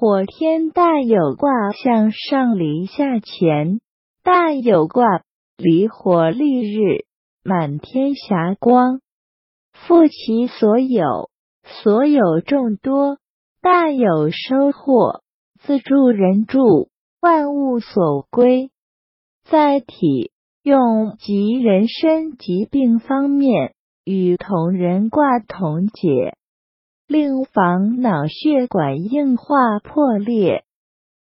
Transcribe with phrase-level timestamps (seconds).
[0.00, 3.80] 火天大有卦向上离下乾，
[4.22, 5.24] 大有卦
[5.56, 7.04] 离火立日，
[7.42, 9.00] 满天霞光，
[9.72, 11.30] 富其所有，
[11.64, 13.18] 所有众多，
[13.60, 15.22] 大有收获，
[15.62, 16.90] 自助人助，
[17.20, 18.70] 万物所归。
[19.50, 20.30] 在体
[20.62, 23.74] 用及人身疾病方面，
[24.04, 26.37] 与同人卦同解。
[27.08, 30.66] 另防脑血管硬化破裂。